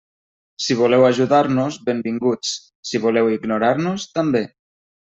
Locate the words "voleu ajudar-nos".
0.79-1.77